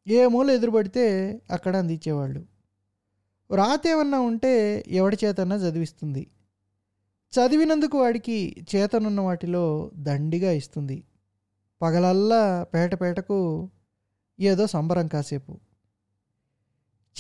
ఏ 0.08 0.28
మూల 0.28 0.52
ఎదురుపడితే 0.52 1.42
అక్కడ 1.52 1.76
అందించేవాళ్ళు. 1.76 2.46
రాతేమన్నా 3.56 4.20
ఉంటే 4.20 4.84
ఎవడి 4.88 5.18
చేతన్నా 5.26 5.56
చదివిస్తుంది. 5.56 6.28
చదివినందుకు 7.34 8.00
వాడికి 8.00 8.56
చేతనున్న 8.76 9.22
వాటిలో 9.22 9.92
దండిగా 9.96 10.52
ఇస్తుంది. 10.52 11.04
పగలల్లా 11.82 12.64
పేటపేటకు 12.64 13.70
ఏదో 14.40 14.68
సంబరం 14.68 15.08
కాసేపు. 15.08 15.60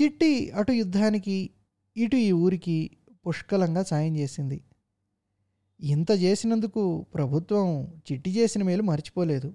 చిట్టి 0.01 0.51
అటు 0.51 0.71
యుద్ధానికి 0.71 1.49
ఇటు 1.97 2.15
ఈ 2.15 2.31
ఊరికి 2.31 2.97
పుష్కలంగా 3.27 3.83
సాయం 3.83 4.15
చేసింది. 4.17 4.63
ఇంత 5.79 6.11
చేసినందుకు 6.11 7.05
ప్రభుత్వం 7.13 7.87
చిట్టి 8.11 8.31
చేసిన 8.31 8.63
మేలు 8.63 8.83
మర్చిపోలేదు. 8.83 9.53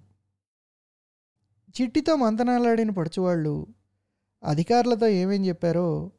చిట్టితో 1.70 2.16
మంతనాలాడిన 2.16 2.90
పడుచువాళ్ళు 2.90 3.66
అధికారులతో 4.44 5.06
ఏమేం 5.06 5.46
చెప్పారో 5.46 6.10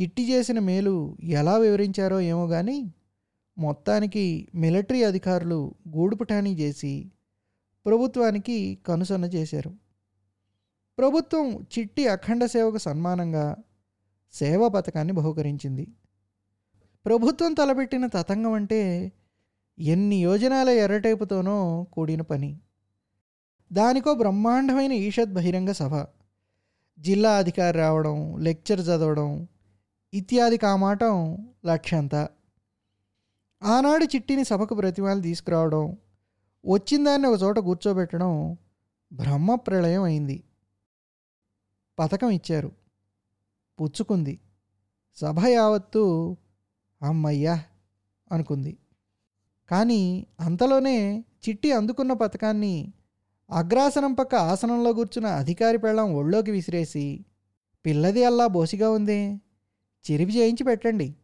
చిట్టి 0.00 0.32
చేసిన 0.32 0.58
మేలు 0.58 1.16
ఎలా 1.22 1.56
వివరించారో 1.56 2.20
ఏమో 2.20 2.46
కానీ 2.46 2.94
మొత్తానికి 3.58 4.48
మిలిటరీ 4.54 5.02
అధికారులు 5.02 5.74
గూడుపుటానీ 5.88 6.54
చేసి 6.54 7.12
ప్రభుత్వానికి 7.86 8.78
కనుసన్న 8.88 9.24
చేశారు. 9.24 9.74
ప్రభుత్వం 10.98 11.66
చిట్టి 11.78 12.08
అఖండ 12.08 12.44
సేవకు 12.44 12.78
సన్మానంగా 12.78 13.56
సేవా 14.32 14.68
పథకాన్ని 14.68 15.12
బహుకరించింది. 15.12 15.88
ప్రభుత్వం 17.06 17.54
తలపెట్టిన 17.54 18.06
తతంగం 18.06 18.52
అంటే 18.52 19.12
ఎన్ని 19.78 20.16
యోజనాల 20.16 20.68
ఎర్రటైపుతోనో 20.68 21.86
కూడిన 21.92 22.20
పని. 22.20 22.60
దానికో 23.72 24.14
బ్రహ్మాండమైన 24.14 24.92
ఈషత్ 24.92 25.32
బహిరంగ 25.32 25.70
సభ. 25.70 26.06
జిల్లా 26.98 27.36
అధికారి 27.36 27.78
రావడం 27.78 28.38
లెక్చర్ 28.38 28.80
చదవడం 28.80 29.48
ఇత్యాది 30.14 30.56
కామాటం 30.56 31.48
లక్ష్యంతా. 31.66 32.28
ఆనాడు 33.62 34.04
చిట్టిని 34.04 34.44
సభకు 34.44 34.74
ప్రతిమాలు 34.74 35.20
తీసుకురావడం 35.20 35.96
వచ్చిందాన్ని 36.66 37.28
ఒక 37.28 37.42
చోట 37.42 37.58
కూర్చోబెట్టడం 37.58 38.56
బ్రహ్మ 39.12 39.54
ప్రళయం 39.54 40.02
అయింది. 40.02 40.44
పథకం 41.98 42.30
ఇచ్చారు. 42.30 42.72
పుచ్చుకుంది. 43.80 44.40
సభ 45.16 45.46
యావత్తు 45.46 46.36
అమ్మయ్యా 47.02 47.64
అనుకుంది. 48.32 48.78
కానీ 49.70 50.26
అంతలోనే 50.40 51.24
చిట్టి 51.48 51.72
అందుకున్న 51.72 52.12
పథకాన్ని 52.12 52.92
అగ్రాసనం 53.50 54.14
పక్క 54.14 54.34
ఆసనంలో 54.34 54.92
కూర్చున్న 54.92 55.26
అధికారి 55.26 55.78
పెళ్ళం 55.78 56.14
ఒళ్ళోకి 56.14 56.50
విసిరేసి 56.50 57.24
పిల్లది 57.86 58.24
అల్లా 58.24 58.46
బోసిగా 58.46 58.90
ఉంది 58.90 59.40
చిరివి 60.10 60.36
చేయించి 60.36 60.64
పెట్టండి 60.64 61.16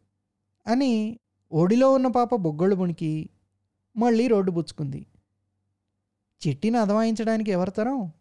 అని 0.67 1.19
ఒడిలో 1.51 1.93
ఉన్న 1.93 2.07
పాప 2.07 2.35
బొగ్గళ్ళు 2.35 2.75
పుణికి 2.75 3.29
మళ్ళీ 3.97 4.27
రోడ్డు 4.27 4.51
పుచ్చుకుంది. 4.51 5.05
చిట్టిని 6.47 6.77
అదమాయించడానికి 6.77 7.51
ఎవరితరం 7.51 8.11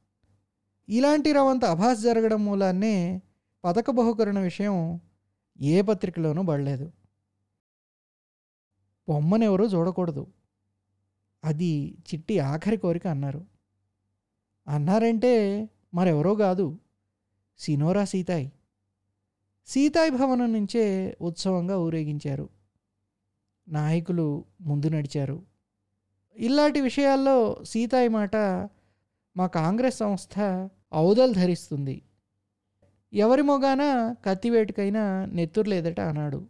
ఇలాంటి 0.89 1.33
రవంత 1.33 1.65
అభాస్ 1.65 2.01
జరగడం 2.01 2.45
మూలాన్నే 2.45 3.23
పథక 3.65 3.91
బహుకరణ 3.91 4.39
విషయం 4.39 5.01
ఏ 5.61 5.83
పత్రికలోనూ 5.83 6.43
పడలేదు. 6.43 6.93
బొమ్మనెవరూ 9.09 9.67
చూడకూడదు. 9.67 10.27
అది 11.45 11.99
చిట్టి 12.15 12.39
ఆఖరి 12.39 12.77
కోరిక 12.77 13.07
అన్నారు. 13.07 13.54
అన్నారంటే 14.69 15.69
మరెవరో 15.95 16.35
కాదు 16.35 16.79
సినోరా 17.59 18.05
సీతాయ్. 18.05 18.49
సీతాయ్ 19.67 20.11
భవనం 20.11 20.53
నుంచే 20.53 21.17
ఉత్సవంగా 21.21 21.79
ఊరేగించారు. 21.79 22.49
నాయకులు 23.69 24.45
ముందు 24.61 24.89
నడిచారు. 24.89 25.43
ఇలాంటి 26.37 26.81
విషయాల్లో 26.81 27.65
సీతాయి 27.65 28.09
మాట 28.09 28.37
మా 29.37 29.47
కాంగ్రెస్ 29.47 29.99
సంస్థ 29.99 30.69
ఔదలు 30.95 31.33
ధరిస్తుంది. 31.33 32.03
ఎవరి 33.15 33.43
మొగాన 33.43 34.15
కత్తివేటుకైనా 34.25 35.25
నెత్తురు 35.25 35.69
లేదట 35.69 36.01
అన్నాడు. 36.01 36.47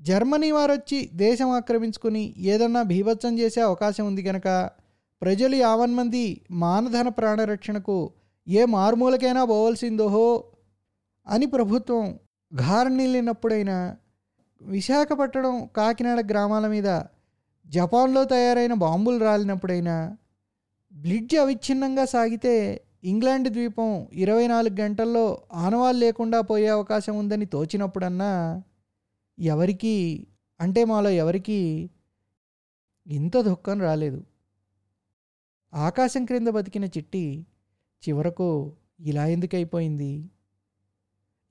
జర్మనీ 0.00 0.50
వారొచ్చి 0.50 1.10
దేశం 1.12 1.50
ఆక్రమించుకుని 1.50 2.34
ఏదన్నా 2.38 2.82
భీభత్సం 2.82 3.38
చేసే 3.38 3.60
అవకాశం 3.60 4.06
ఉంది 4.06 4.22
కనుక 4.22 4.70
ప్రజలు 5.22 5.56
యావన్ 5.56 5.94
మంది 5.94 6.22
మానధన 6.50 7.08
ప్రాణరక్షణకు 7.08 7.96
ఏ 8.46 8.64
మారుమూలకైనా 8.66 9.44
పోవలసిందోహో 9.44 10.28
అని 11.26 11.46
ప్రభుత్వం 11.46 12.18
ఘారణిల్లినప్పుడైనా 12.52 13.76
విశాఖపట్నం 14.60 15.68
కాకినాడ 15.76 16.20
గ్రామాల 16.30 16.66
మీద 16.66 16.88
జపాన్లో 17.66 18.24
తయారైన 18.24 18.74
బాంబులు 18.74 19.18
రాలినప్పుడైనా 19.24 19.96
బ్లిడ్జ్ 20.92 21.36
అవిచ్ఛిన్నంగా 21.36 22.04
సాగితే 22.04 22.54
ఇంగ్లాండ్ 23.04 23.48
ద్వీపం 23.48 24.06
ఇరవై 24.12 24.46
నాలుగు 24.46 24.76
గంటల్లో 24.82 25.24
ఆనవాలు 25.52 25.98
లేకుండా 25.98 26.40
పోయే 26.40 26.68
అవకాశం 26.68 27.18
ఉందని 27.18 27.46
తోచినప్పుడన్నా 27.46 28.32
ఎవరికీ 29.38 29.94
అంటే 30.60 30.84
మాలో 30.84 31.10
ఎవరికీ 31.10 31.60
ఇంత 33.06 33.36
దుఃఖం 33.42 33.80
రాలేదు. 33.80 34.20
ఆకాశం 35.74 36.24
క్రింద 36.24 36.48
బతికిన 36.48 36.84
చిట్టి 36.84 37.46
చివరకు 38.08 38.72
ఇలా 39.00 39.26
ఎందుకైపోయింది? 39.26 40.30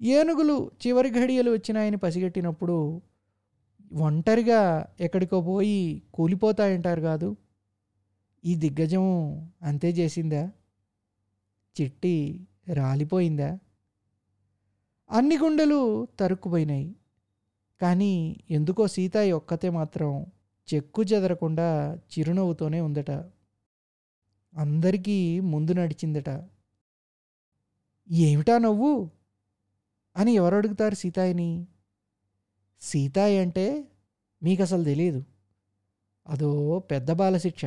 ఏనుగులు 0.02 0.72
చివరి 0.88 1.10
ఘడియలు 1.10 1.52
వచ్చినాయని 1.52 1.98
పసిగట్టినప్పుడు 1.98 3.02
ఒంటరిగా 3.94 4.86
ఎక్కడికో 5.00 5.42
పోయి 5.42 6.04
కూలిపోతాయంటారు 6.14 7.02
కాదు? 7.02 7.36
ఈ 8.46 8.56
దిగ్గజం 8.56 9.06
అంతే 9.62 9.90
చేసిందా? 9.90 10.52
చిట్టి 11.82 12.48
రాలిపోయిందా? 12.74 13.60
అన్ని 15.12 15.38
గుండెలు 15.38 16.08
తరుక్కుపోయినాయి. 16.20 16.96
కానీ 17.82 18.44
ఎందుకో 18.50 18.88
సీతాయి 18.88 19.32
ఒక్కతే 19.32 19.70
మాత్రం 19.70 20.26
చెక్కు 20.74 21.04
చెదరకుండా 21.04 21.96
చిరునవ్వుతోనే 21.96 22.82
ఉందట. 22.82 23.12
అందరికీ 24.58 25.40
ముందు 25.40 25.74
నడిచిందట. 25.74 26.50
ఏమిటా 28.12 28.58
నవ్వు? 28.58 29.10
అని 30.18 30.32
ఎవరు 30.32 30.56
అడుగుతారు 30.56 30.96
సీతాయిని. 30.96 31.68
సీతాయి 32.82 33.38
అంటే 33.38 33.88
మీకు 34.44 34.62
అసలు 34.62 34.84
తెలియదు 34.84 35.24
అదో 36.28 36.80
పెద్ద 36.80 37.12
బాలశిక్ష. 37.12 37.66